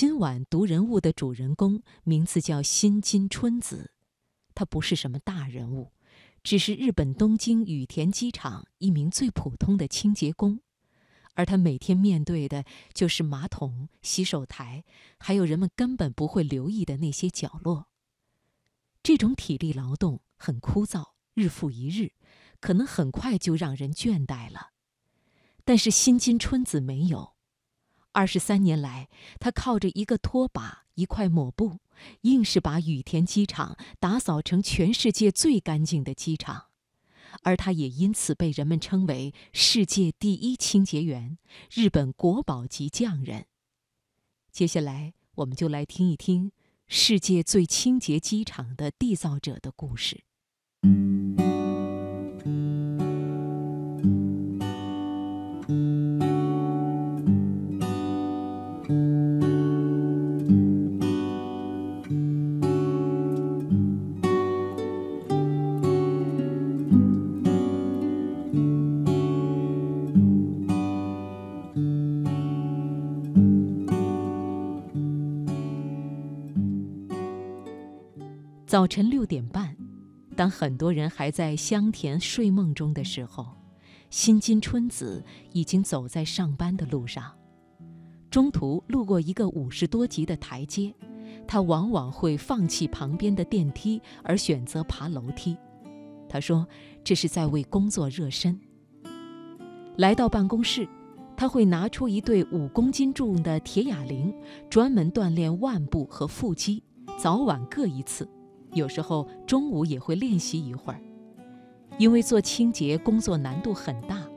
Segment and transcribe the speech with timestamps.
[0.00, 3.92] 今晚读人物的主人公名字叫新津春子，
[4.54, 5.92] 他不是什么大人物，
[6.42, 10.60] 只是日本东京羽田机场一名最普通的清洁工，
[11.34, 14.86] 而他每天面对的就是马桶、洗手台，
[15.18, 17.88] 还有人们根本不会留意的那些角落。
[19.02, 22.12] 这种体力劳动很枯燥，日复一日，
[22.58, 24.70] 可能很快就让人倦怠了。
[25.62, 27.34] 但是新津春子没有。
[28.12, 29.08] 二十三年来，
[29.38, 31.78] 他靠着一个拖把、一块抹布，
[32.22, 36.66] 硬是把羽田机场打扫成全世界最干净的机场，
[37.42, 41.38] 而他也因此被人们称为世界第一清洁员、
[41.72, 43.46] 日本国宝级匠人。
[44.50, 46.50] 接下来，我们就来听一听
[46.88, 50.24] 世界最清洁机场的缔造者的故事。
[78.70, 79.76] 早晨六点半，
[80.36, 83.48] 当很多人还在香甜睡梦中的时候，
[84.10, 87.32] 新津春子已经走在上班的路上。
[88.30, 90.94] 中途路过一个五十多级的台阶，
[91.48, 95.58] 他往往会放弃旁边的电梯，而选择爬楼梯。
[96.28, 96.64] 他说
[97.02, 98.56] ：“这是在为工作热身。”
[99.98, 100.88] 来到办公室，
[101.36, 104.32] 他会拿出一对五公斤重的铁哑铃，
[104.70, 106.84] 专门锻炼腕部和腹肌，
[107.18, 108.28] 早晚各一次。
[108.72, 111.00] 有时候中午也会练习一会儿，
[111.98, 114.28] 因为做清洁工作难度很大，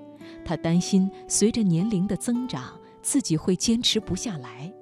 [0.44, 4.74] 他担心随着年龄的增长，自己会坚持不下来。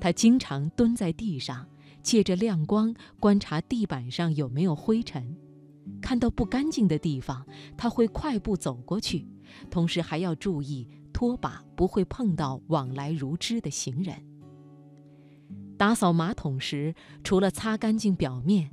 [0.00, 1.66] 他经常蹲在地上，
[2.02, 5.36] 借着亮光观察地板上有没有灰尘，
[6.00, 7.44] 看到不干净的地方，
[7.76, 9.26] 他会快步走过去，
[9.70, 14.14] 同时还要注意拖把不会碰到往来如织的行人。
[15.78, 18.68] 打扫马桶时，除了擦干净表面，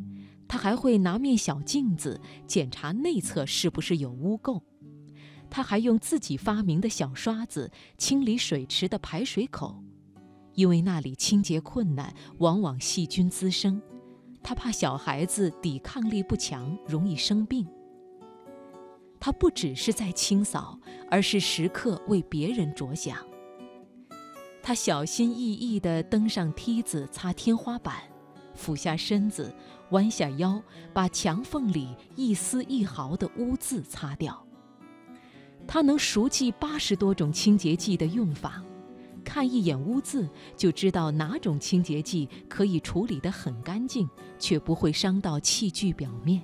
[0.48, 4.62] 他还会拿面小镜子检查内侧是不是有污垢。
[5.50, 9.84] 他还用自己发明的小刷子清理水池的排水口，
[10.56, 13.80] 因为那里清洁困难，往往细菌滋生。
[14.42, 17.68] 他怕小孩子抵抗力不强，容易生病。
[19.20, 20.80] 他不只是在清扫，
[21.10, 23.18] 而是时刻为别人着想。
[24.68, 27.98] 他小心翼翼地登上梯子，擦天花板，
[28.56, 29.54] 俯下身子，
[29.92, 30.60] 弯下腰，
[30.92, 34.44] 把墙缝里一丝一毫的污渍擦掉。
[35.68, 38.60] 他能熟记八十多种清洁剂的用法，
[39.24, 40.28] 看一眼污渍
[40.58, 44.10] 就知道哪种清洁剂可以处理得很干净，
[44.40, 46.42] 却不会伤到器具表面。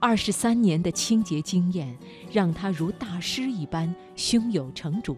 [0.00, 1.94] 二十三年的清洁经验
[2.32, 5.14] 让他如大师一般胸有成竹。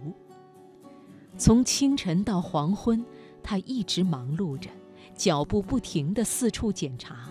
[1.39, 3.03] 从清晨到黄昏，
[3.45, 4.69] 他一直忙碌着，
[5.15, 7.31] 脚步不停地四处检查，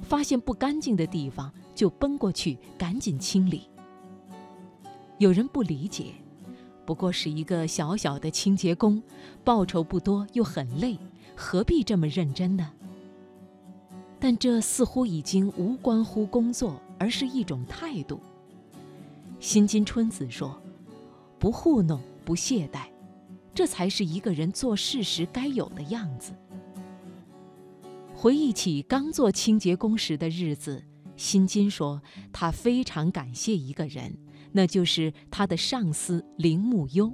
[0.00, 3.68] 发现不干净的地方就奔过去赶紧清理。
[5.18, 6.12] 有人不理解，
[6.86, 9.02] 不过是一个小小的清洁工，
[9.42, 10.96] 报酬不多又很累，
[11.34, 12.70] 何必这么认真呢？
[14.20, 18.20] 但这似乎已经无关乎工作，而是一种态度。
[19.40, 20.56] 新津春子说
[21.40, 22.86] ：“不糊弄，不懈怠。”
[23.58, 26.32] 这才是一个人做事时该有的样子。
[28.14, 30.80] 回忆起刚做清洁工时的日子，
[31.16, 32.00] 辛金说，
[32.32, 34.16] 他非常感谢一个人，
[34.52, 37.12] 那就是他的上司铃木优。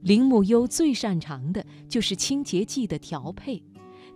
[0.00, 3.62] 铃木优最擅长的就是清洁剂的调配，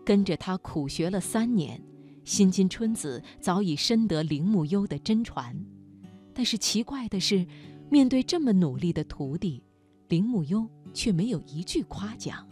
[0.06, 1.78] 跟着他苦学了三年，
[2.24, 5.54] 新津春子早已深得铃木优的真传。
[6.32, 7.46] 但是奇怪的是，
[7.90, 9.62] 面对这么努力的徒弟，
[10.08, 10.66] 铃木优。
[10.92, 12.46] 却没有一句夸奖。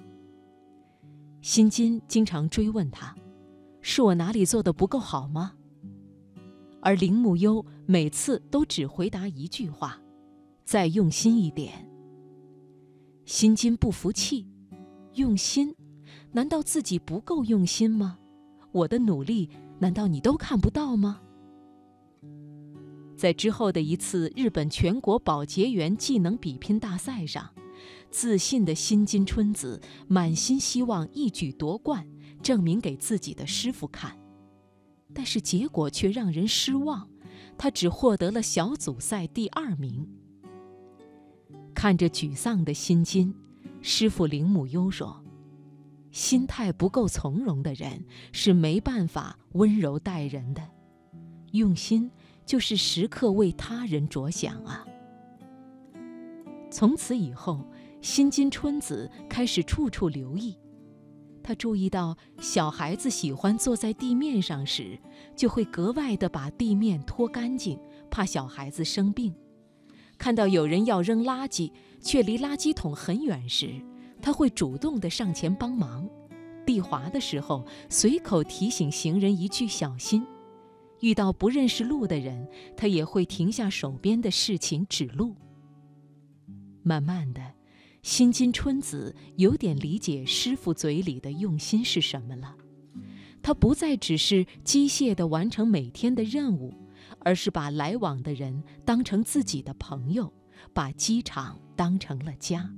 [1.40, 3.14] 辛金经常追问他
[3.80, 5.52] ：“是我哪里做的不够好吗？”
[6.82, 10.00] 而铃木优每次都只回答一句话
[10.64, 11.88] ：“再用心一点。”
[13.24, 14.46] 辛金不服气
[15.14, 15.74] ：“用心？
[16.32, 18.18] 难道自己不够用心吗？
[18.72, 19.48] 我的努力
[19.78, 21.20] 难道你都看不到吗？”
[23.16, 27.50] 在之后的一次日本全国保洁员技能比拼大赛上。
[28.10, 32.06] 自信的新津春子满心希望一举夺冠，
[32.42, 34.18] 证明给自己的师傅看，
[35.12, 37.08] 但是结果却让人失望，
[37.58, 40.08] 他只获得了小组赛第二名。
[41.74, 43.34] 看着沮丧的辛津，
[43.82, 45.22] 师傅铃木优说
[46.10, 50.62] ：“心态不够从容的人是没办法温柔待人的。
[51.52, 52.10] 用心
[52.44, 54.86] 就是时刻为他人着想啊。”
[56.76, 57.64] 从此以后，
[58.02, 60.54] 新津春子开始处处留意。
[61.42, 64.98] 他注意到小孩子喜欢坐在地面上时，
[65.34, 67.80] 就会格外的把地面拖干净，
[68.10, 69.34] 怕小孩子生病。
[70.18, 73.70] 看到有人要扔垃圾，却离垃圾桶很远时，
[74.20, 76.06] 他会主动的上前帮忙。
[76.66, 80.26] 地滑的时候，随口提醒行人一句小心。
[81.00, 82.46] 遇到不认识路的人，
[82.76, 85.34] 他也会停下手边的事情指路。
[86.86, 87.42] 慢慢的。
[88.02, 92.54] 新津春子有点理解师傅嘴里的用心是什么了，
[93.42, 96.72] 他不再只是机械地完成每天的任务，
[97.18, 100.32] 而是把来往的人当成自己的朋友，
[100.72, 102.70] 把机场当成了家。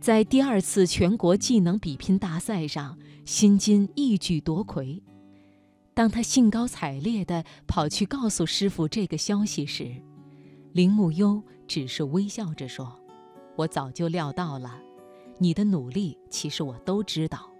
[0.00, 5.02] 在第二次全国技能比拼大赛上，新金一举夺魁。
[5.92, 9.94] 当他兴高采烈地跑去告诉师傅这个消息时，
[10.72, 12.96] 铃木优只是微笑着说。
[13.56, 14.80] 我早就料到了，
[15.38, 17.50] 你的努力其实我都知道。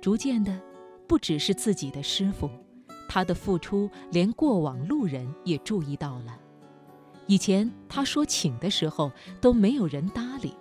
[0.00, 0.60] 逐渐的，
[1.06, 2.48] 不只是自己的师傅，
[3.08, 6.38] 他的付出连过往路人也注意到了。
[7.26, 10.54] 以前他说请的时候都没有人搭理，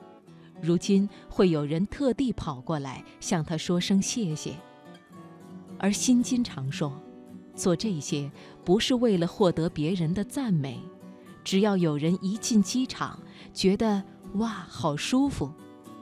[0.62, 4.56] 如今会有人特地跑过来向他说声谢谢。
[5.78, 6.92] 而心经常说，
[7.56, 8.32] 做这些
[8.64, 10.80] 不是为了获得别人的赞美。
[11.44, 13.20] 只要有人一进机场，
[13.54, 14.04] 觉得
[14.34, 15.52] 哇好舒服，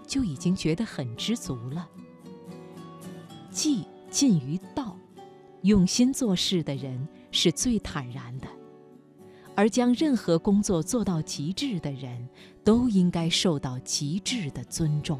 [0.07, 1.87] 就已经觉得很知足了。
[3.49, 4.97] 技近于道，
[5.63, 8.47] 用心做事的人是最坦然的，
[9.53, 12.27] 而将任何工作做到极致的人，
[12.63, 15.19] 都应该受到极致的尊重。